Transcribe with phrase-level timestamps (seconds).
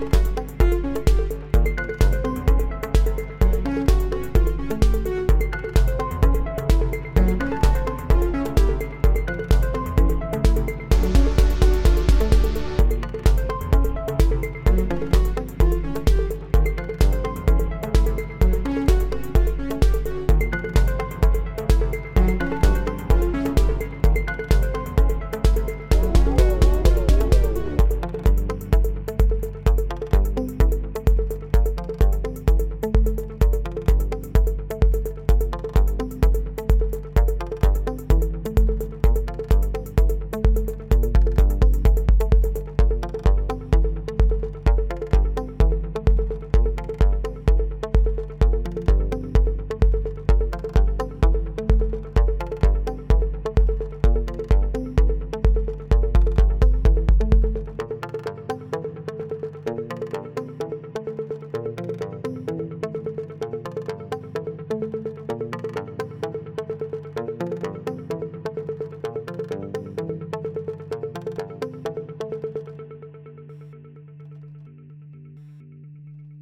[0.00, 0.39] you